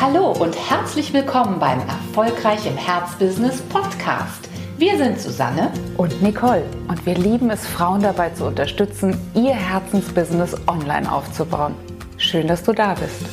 [0.00, 4.48] Hallo und herzlich willkommen beim Erfolgreich im Herzbusiness Podcast.
[4.78, 10.56] Wir sind Susanne und Nicole und wir lieben es, Frauen dabei zu unterstützen, ihr Herzensbusiness
[10.66, 11.74] online aufzubauen.
[12.16, 13.26] Schön, dass du da bist.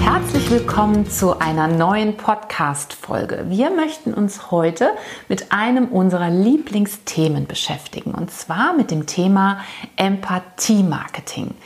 [0.00, 3.46] Herzlich willkommen zu einer neuen Podcast-Folge.
[3.48, 4.90] Wir möchten uns heute
[5.28, 9.58] mit einem unserer Lieblingsthemen beschäftigen und zwar mit dem Thema
[9.96, 11.56] Empathie-Marketing.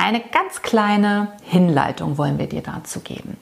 [0.00, 3.36] Eine ganz kleine Hinleitung wollen wir dir dazu geben.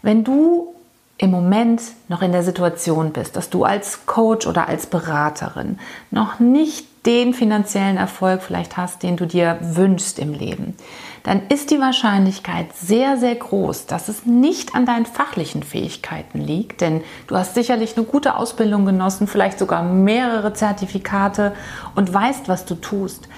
[0.00, 0.74] Wenn du
[1.18, 5.78] im Moment noch in der Situation bist, dass du als Coach oder als Beraterin
[6.10, 10.74] noch nicht den finanziellen Erfolg vielleicht hast, den du dir wünschst im Leben,
[11.22, 16.80] dann ist die Wahrscheinlichkeit sehr, sehr groß, dass es nicht an deinen fachlichen Fähigkeiten liegt,
[16.80, 21.52] denn du hast sicherlich eine gute Ausbildung genossen, vielleicht sogar mehrere Zertifikate
[21.94, 23.28] und weißt, was du tust.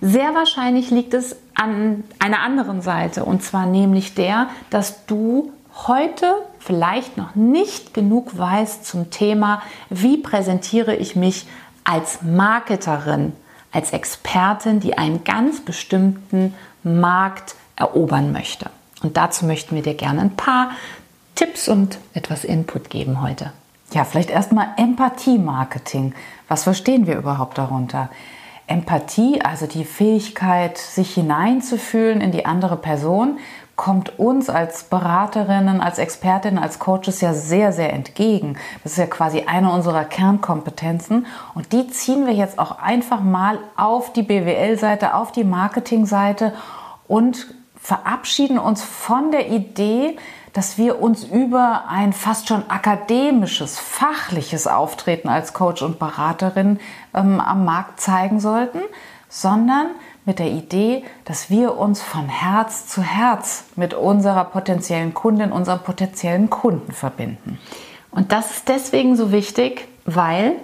[0.00, 5.52] Sehr wahrscheinlich liegt es an einer anderen Seite und zwar nämlich der, dass du
[5.86, 11.46] heute vielleicht noch nicht genug weißt zum Thema, wie präsentiere ich mich
[11.84, 13.32] als Marketerin,
[13.72, 18.70] als Expertin, die einen ganz bestimmten Markt erobern möchte.
[19.02, 20.70] Und dazu möchten wir dir gerne ein paar
[21.34, 23.52] Tipps und etwas Input geben heute.
[23.92, 26.14] Ja, vielleicht erstmal Empathie-Marketing.
[26.48, 28.10] Was verstehen wir überhaupt darunter?
[28.66, 33.38] Empathie, also die Fähigkeit, sich hineinzufühlen in die andere Person,
[33.76, 38.56] kommt uns als Beraterinnen, als Expertinnen, als Coaches ja sehr, sehr entgegen.
[38.82, 43.58] Das ist ja quasi eine unserer Kernkompetenzen und die ziehen wir jetzt auch einfach mal
[43.76, 46.52] auf die BWL-Seite, auf die Marketing-Seite
[47.08, 50.16] und verabschieden uns von der Idee,
[50.52, 56.78] dass wir uns über ein fast schon akademisches, fachliches Auftreten als Coach und Beraterin
[57.12, 58.80] ähm, am Markt zeigen sollten,
[59.28, 59.88] sondern
[60.24, 65.80] mit der Idee, dass wir uns von Herz zu Herz mit unserer potenziellen Kundin, unserem
[65.80, 67.58] potenziellen Kunden verbinden.
[68.12, 70.56] Und das ist deswegen so wichtig, weil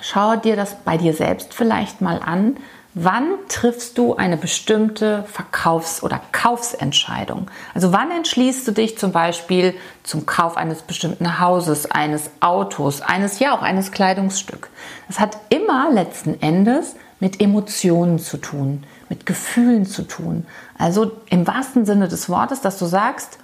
[0.00, 2.56] schau dir das bei dir selbst vielleicht mal an,
[2.96, 7.50] Wann triffst du eine bestimmte Verkaufs- oder Kaufsentscheidung?
[7.74, 9.74] Also wann entschließt du dich zum Beispiel
[10.04, 14.70] zum Kauf eines bestimmten Hauses, eines Autos, eines, ja auch eines Kleidungsstück?
[15.08, 20.46] Das hat immer letzten Endes mit Emotionen zu tun, mit Gefühlen zu tun.
[20.78, 23.38] Also im wahrsten Sinne des Wortes, dass du sagst,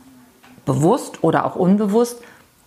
[0.64, 2.18] bewusst oder auch unbewusst,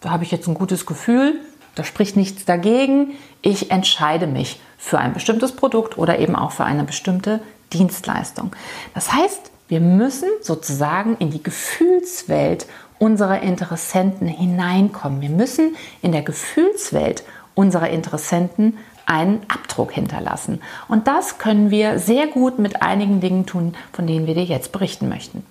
[0.02, 1.40] da habe ich jetzt ein gutes Gefühl,
[1.76, 6.66] da spricht nichts dagegen, ich entscheide mich für ein bestimmtes Produkt oder eben auch für
[6.66, 7.42] eine bestimmte
[7.72, 8.56] Dienstleistung.
[8.94, 12.68] Das heißt, wir müssen sozusagen in die Gefühlswelt
[13.00, 15.22] unserer Interessenten hineinkommen.
[15.22, 17.24] Wir müssen in der Gefühlswelt
[17.56, 20.62] unserer Interessenten einen Abdruck hinterlassen.
[20.88, 24.72] Und das können wir sehr gut mit einigen Dingen tun, von denen wir dir jetzt
[24.72, 25.46] berichten möchten.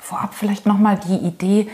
[0.00, 1.68] Vorab vielleicht nochmal die Idee,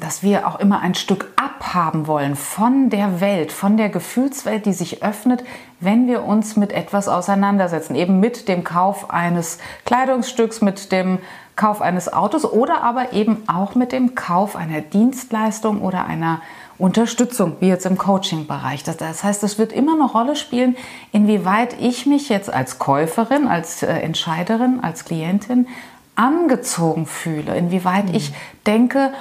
[0.00, 4.72] dass wir auch immer ein Stück abhaben wollen von der Welt, von der Gefühlswelt, die
[4.72, 5.44] sich öffnet,
[5.78, 7.94] wenn wir uns mit etwas auseinandersetzen.
[7.94, 11.18] Eben mit dem Kauf eines Kleidungsstücks, mit dem
[11.54, 16.40] Kauf eines Autos oder aber eben auch mit dem Kauf einer Dienstleistung oder einer
[16.78, 18.84] Unterstützung, wie jetzt im Coaching-Bereich.
[18.84, 20.76] Das, heißt, es wird immer eine Rolle spielen,
[21.12, 25.66] inwieweit ich mich jetzt als Käuferin, als äh, Entscheiderin, als Klientin
[26.14, 28.14] angezogen fühle, inwieweit mhm.
[28.14, 28.32] ich
[28.66, 29.12] denke,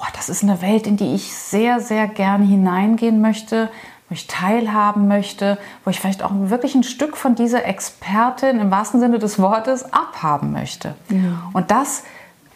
[0.00, 3.68] boah, das ist eine Welt, in die ich sehr, sehr gern hineingehen möchte,
[4.08, 8.70] wo ich teilhaben möchte, wo ich vielleicht auch wirklich ein Stück von dieser Expertin im
[8.70, 10.94] wahrsten Sinne des Wortes abhaben möchte.
[11.10, 11.50] Ja.
[11.52, 12.02] Und das,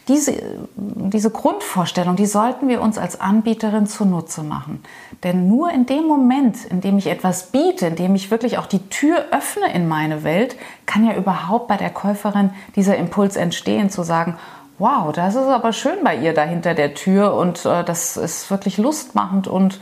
[0.09, 0.35] diese,
[0.75, 4.83] diese Grundvorstellung, die sollten wir uns als Anbieterin zunutze machen.
[5.23, 8.67] Denn nur in dem Moment, in dem ich etwas biete, in dem ich wirklich auch
[8.67, 10.57] die Tür öffne in meine Welt,
[10.87, 14.39] kann ja überhaupt bei der Käuferin dieser Impuls entstehen, zu sagen,
[14.79, 18.51] wow, das ist aber schön bei ihr da hinter der Tür und äh, das ist
[18.51, 19.81] wirklich lustmachend und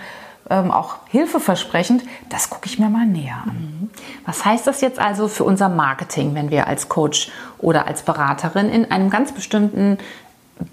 [0.50, 2.02] ähm, auch hilfeversprechend.
[2.28, 3.56] Das gucke ich mir mal näher an.
[3.56, 3.90] Mhm.
[4.26, 8.68] Was heißt das jetzt also für unser Marketing, wenn wir als Coach oder als Beraterin
[8.68, 9.98] in einem ganz bestimmten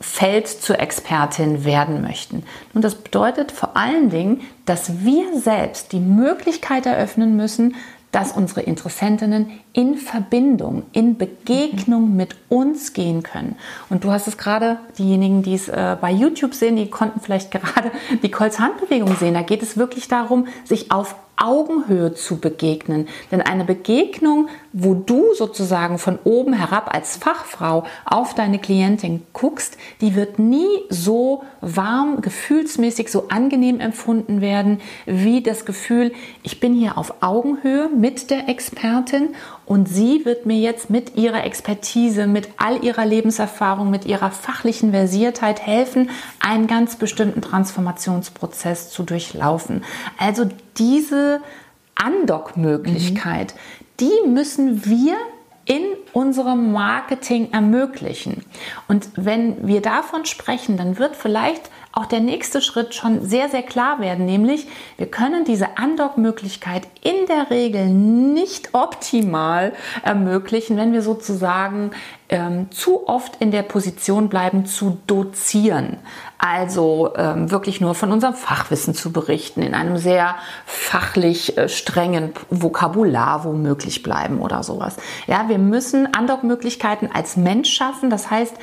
[0.01, 2.43] Feld zur Expertin werden möchten.
[2.73, 7.75] Und das bedeutet vor allen Dingen, dass wir selbst die Möglichkeit eröffnen müssen,
[8.11, 13.55] dass unsere Interessentinnen in Verbindung, in Begegnung mit uns gehen können.
[13.89, 17.51] Und du hast es gerade, diejenigen, die es äh, bei YouTube sehen, die konnten vielleicht
[17.51, 17.91] gerade
[18.21, 19.35] Nicoles Handbewegung sehen.
[19.35, 23.07] Da geht es wirklich darum, sich auf Augenhöhe zu begegnen.
[23.31, 29.77] Denn eine Begegnung wo du sozusagen von oben herab als Fachfrau auf deine Klientin guckst,
[30.01, 36.13] die wird nie so warm, gefühlsmäßig so angenehm empfunden werden, wie das Gefühl,
[36.43, 39.29] ich bin hier auf Augenhöhe mit der Expertin
[39.69, 44.91] und sie wird mir jetzt mit ihrer Expertise, mit all ihrer Lebenserfahrung, mit ihrer fachlichen
[44.91, 46.09] Versiertheit helfen,
[46.41, 49.85] einen ganz bestimmten Transformationsprozess zu durchlaufen.
[50.17, 51.39] Also diese
[51.95, 53.59] Andockmöglichkeit, mhm
[53.99, 55.17] die müssen wir
[55.65, 55.83] in
[56.13, 58.45] unserem Marketing ermöglichen.
[58.87, 63.63] Und wenn wir davon sprechen, dann wird vielleicht auch der nächste Schritt schon sehr, sehr
[63.63, 64.67] klar werden, nämlich
[64.97, 69.73] wir können diese Andock-Möglichkeit in der Regel nicht optimal
[70.03, 71.91] ermöglichen, wenn wir sozusagen
[72.29, 75.97] ähm, zu oft in der Position bleiben zu dozieren.
[76.37, 80.35] Also ähm, wirklich nur von unserem Fachwissen zu berichten, in einem sehr
[80.65, 84.95] fachlich äh, strengen Vokabular womöglich bleiben oder sowas.
[85.25, 88.09] Ja, wir müssen Andockmöglichkeiten als Mensch schaffen.
[88.09, 88.55] Das heißt,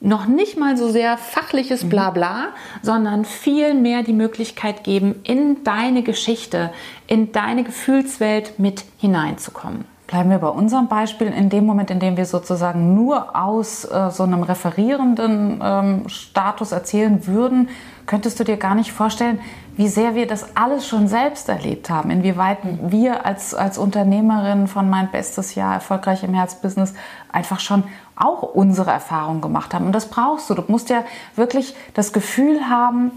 [0.00, 1.88] noch nicht mal so sehr fachliches mhm.
[1.88, 2.48] Blabla,
[2.82, 6.70] sondern viel mehr die Möglichkeit geben, in deine Geschichte,
[7.06, 9.84] in deine Gefühlswelt mit hineinzukommen.
[10.06, 11.26] Bleiben wir bei unserem Beispiel.
[11.26, 16.72] In dem Moment, in dem wir sozusagen nur aus äh, so einem referierenden ähm, Status
[16.72, 17.68] erzählen würden,
[18.06, 19.38] könntest du dir gar nicht vorstellen,
[19.78, 22.10] wie sehr wir das alles schon selbst erlebt haben.
[22.10, 26.94] Inwieweit wir als, als Unternehmerin von Mein Bestes Jahr, erfolgreich im Herzbusiness,
[27.30, 27.84] einfach schon
[28.16, 29.86] auch unsere Erfahrungen gemacht haben.
[29.86, 30.54] Und das brauchst du.
[30.54, 31.04] Du musst ja
[31.36, 33.12] wirklich das Gefühl haben,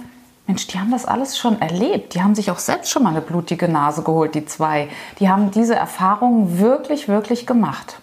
[0.45, 2.13] Mensch, die haben das alles schon erlebt.
[2.13, 4.87] Die haben sich auch selbst schon mal eine blutige Nase geholt, die zwei.
[5.19, 7.99] Die haben diese Erfahrungen wirklich, wirklich gemacht.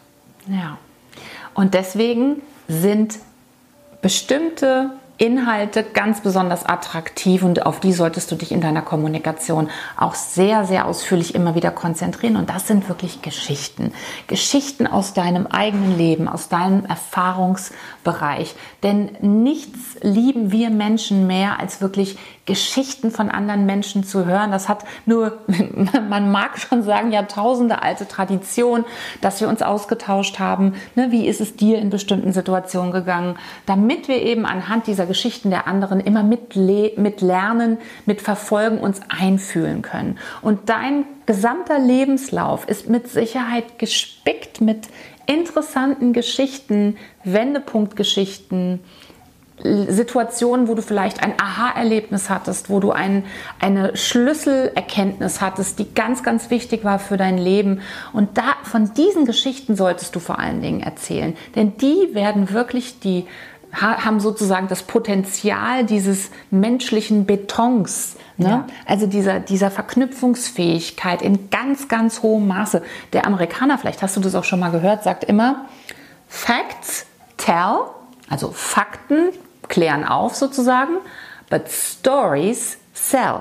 [0.48, 0.78] Ja.
[1.54, 3.20] Und deswegen sind
[4.02, 10.14] bestimmte Inhalte ganz besonders attraktiv und auf die solltest du dich in deiner Kommunikation auch
[10.14, 12.36] sehr, sehr ausführlich immer wieder konzentrieren.
[12.36, 13.92] Und das sind wirklich Geschichten.
[14.28, 18.54] Geschichten aus deinem eigenen Leben, aus deinem Erfahrungsbereich.
[18.84, 22.16] Denn nichts lieben wir Menschen mehr als wirklich
[22.46, 24.52] Geschichten von anderen Menschen zu hören.
[24.52, 25.38] Das hat nur,
[26.08, 28.84] man mag schon sagen, Jahrtausende alte Tradition,
[29.20, 30.74] dass wir uns ausgetauscht haben.
[30.94, 33.36] Ne, wie ist es dir in bestimmten Situationen gegangen?
[33.66, 39.00] Damit wir eben anhand dieser Geschichten der anderen immer mit, mit lernen, mit verfolgen, uns
[39.08, 40.18] einfühlen können.
[40.40, 44.88] Und dein gesamter Lebenslauf ist mit Sicherheit gespickt mit
[45.26, 48.80] interessanten Geschichten, Wendepunktgeschichten,
[49.62, 53.24] Situationen, wo du vielleicht ein Aha-Erlebnis hattest, wo du ein,
[53.60, 57.80] eine Schlüsselerkenntnis hattest, die ganz, ganz wichtig war für dein Leben.
[58.12, 61.36] Und da, von diesen Geschichten solltest du vor allen Dingen erzählen.
[61.56, 63.26] Denn die werden wirklich die,
[63.72, 68.16] haben sozusagen das Potenzial dieses menschlichen Betons.
[68.36, 68.48] Ne?
[68.48, 68.66] Ja.
[68.86, 72.82] Also dieser, dieser Verknüpfungsfähigkeit in ganz, ganz hohem Maße.
[73.12, 75.66] Der Amerikaner, vielleicht hast du das auch schon mal gehört, sagt immer,
[76.28, 77.06] Facts
[77.36, 77.80] tell,
[78.28, 79.30] also Fakten
[79.68, 80.94] klären auf sozusagen,
[81.50, 83.40] but stories sell.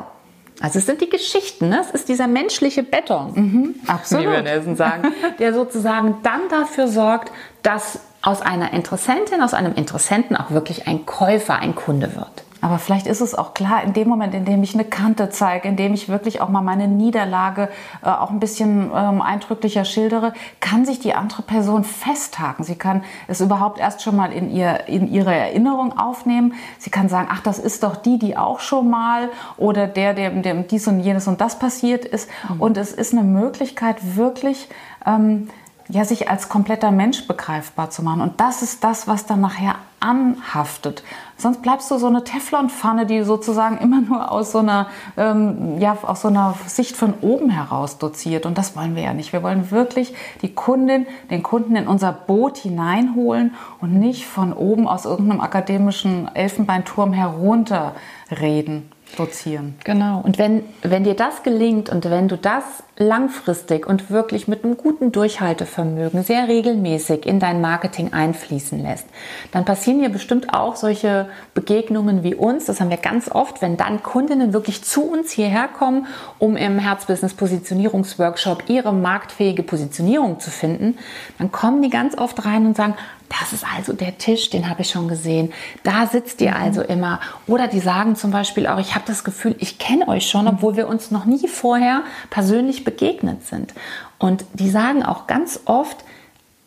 [0.60, 1.82] Also es sind die Geschichten, ne?
[1.82, 4.26] es ist dieser menschliche Beton, mhm, absolut.
[4.26, 7.32] wie wir Nelson sagen, der sozusagen dann dafür sorgt,
[7.62, 12.44] dass aus einer Interessentin, aus einem Interessenten auch wirklich ein Käufer, ein Kunde wird.
[12.60, 15.70] Aber vielleicht ist es auch klar, in dem Moment, in dem ich eine Kante zeige,
[15.70, 17.70] in dem ich wirklich auch mal meine Niederlage
[18.04, 22.66] äh, auch ein bisschen ähm, eindrücklicher schildere, kann sich die andere Person festhaken.
[22.66, 26.56] Sie kann es überhaupt erst schon mal in, ihr, in ihre Erinnerung aufnehmen.
[26.80, 30.42] Sie kann sagen, ach, das ist doch die, die auch schon mal oder der, dem,
[30.42, 32.30] dem dies und jenes und das passiert ist.
[32.50, 32.62] Mhm.
[32.62, 34.68] Und es ist eine Möglichkeit, wirklich
[35.06, 35.48] ähm,
[35.90, 38.22] ja, sich als kompletter Mensch begreifbar zu machen.
[38.22, 41.04] Und das ist das, was dann nachher anhaftet.
[41.38, 45.98] Sonst bleibst du so eine Teflonpfanne, die sozusagen immer nur aus so einer, ähm, ja,
[46.02, 48.46] aus so einer Sicht von oben heraus doziert.
[48.46, 49.34] Und das wollen wir ja nicht.
[49.34, 54.88] Wir wollen wirklich die Kundin, den Kunden in unser Boot hineinholen und nicht von oben
[54.88, 59.76] aus irgendeinem akademischen Elfenbeinturm herunterreden dozieren.
[59.84, 60.22] Genau.
[60.22, 62.64] Und wenn, wenn dir das gelingt und wenn du das
[62.98, 69.06] langfristig und wirklich mit einem guten Durchhaltevermögen sehr regelmäßig in dein Marketing einfließen lässt,
[69.52, 72.66] dann passieren hier bestimmt auch solche Begegnungen wie uns.
[72.66, 76.08] Das haben wir ganz oft, wenn dann Kundinnen wirklich zu uns hierher kommen,
[76.40, 80.98] um im Herzbusiness Positionierungsworkshop ihre marktfähige Positionierung zu finden,
[81.38, 82.96] dann kommen die ganz oft rein und sagen,
[83.30, 85.52] das ist also der Tisch, den habe ich schon gesehen.
[85.84, 86.58] Da sitzt ihr mhm.
[86.58, 87.20] also immer.
[87.46, 90.76] Oder die sagen zum Beispiel auch, ich habe das Gefühl, ich kenne euch schon, obwohl
[90.76, 93.74] wir uns noch nie vorher persönlich begegnet sind.
[94.18, 95.98] Und die sagen auch ganz oft,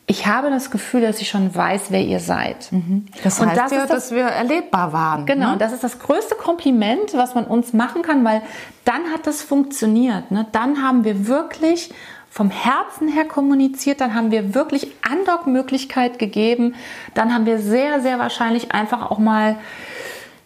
[0.06, 2.72] ich habe das Gefühl, dass ich schon weiß, wer ihr seid.
[2.72, 3.06] Mhm.
[3.22, 5.26] Das heißt und das ja, das, dass wir erlebbar waren.
[5.26, 5.52] Genau, ne?
[5.54, 8.42] und das ist das größte Kompliment, was man uns machen kann, weil
[8.84, 10.30] dann hat das funktioniert.
[10.30, 10.46] Ne?
[10.52, 11.92] Dann haben wir wirklich
[12.30, 16.74] vom Herzen her kommuniziert, dann haben wir wirklich Andockmöglichkeit gegeben,
[17.14, 19.56] dann haben wir sehr, sehr wahrscheinlich einfach auch mal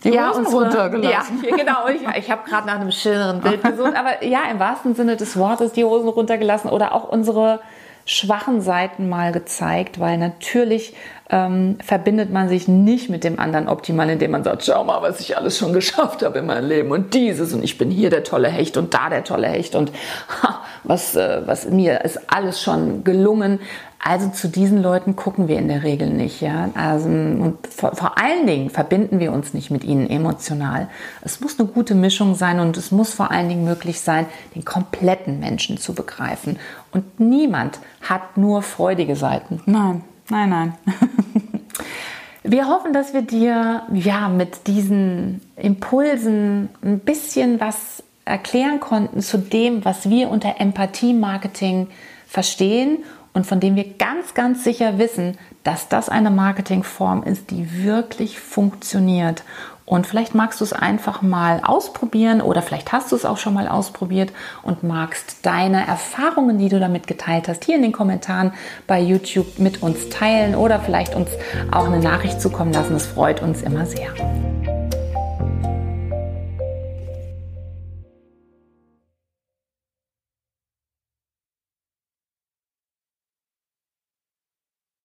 [0.05, 1.45] die ja, Hosen unsere, runtergelassen.
[1.49, 1.89] Ja, genau.
[1.89, 5.37] Ich, ich habe gerade nach einem schöneren Bild gesucht, aber ja, im wahrsten Sinne des
[5.37, 7.61] Wortes die Hosen runtergelassen oder auch unsere
[8.07, 10.95] schwachen Seiten mal gezeigt, weil natürlich
[11.31, 15.21] ähm, verbindet man sich nicht mit dem anderen optimal, indem man sagt, schau mal, was
[15.21, 18.25] ich alles schon geschafft habe in meinem Leben und dieses und ich bin hier der
[18.25, 19.91] tolle Hecht und da der tolle Hecht und
[20.43, 23.61] ha, was, äh, was mir ist alles schon gelungen.
[24.07, 26.69] Also zu diesen Leuten gucken wir in der Regel nicht, ja.
[26.75, 30.89] Also, und vor, vor allen Dingen verbinden wir uns nicht mit ihnen emotional.
[31.23, 34.63] Es muss eine gute Mischung sein und es muss vor allen Dingen möglich sein, den
[34.63, 36.59] kompletten Menschen zu begreifen.
[36.95, 39.61] Und niemand hat nur freudige Seiten.
[39.67, 40.75] Nein, nein, nein.
[42.47, 49.39] Wir hoffen, dass wir dir ja mit diesen Impulsen ein bisschen was erklären konnten zu
[49.39, 51.89] dem, was wir unter Empathie-Marketing
[52.27, 52.99] verstehen
[53.33, 58.39] und von dem wir ganz, ganz sicher wissen, dass das eine Marketingform ist, die wirklich
[58.39, 59.43] funktioniert.
[59.87, 63.53] Und vielleicht magst du es einfach mal ausprobieren oder vielleicht hast du es auch schon
[63.53, 68.55] mal ausprobiert und magst deine Erfahrungen, die du damit geteilt hast, hier in den Kommentaren
[68.87, 71.31] bei YouTube mit uns teilen oder vielleicht uns
[71.71, 72.95] auch eine Nachricht zukommen lassen.
[72.95, 74.09] Es freut uns immer sehr.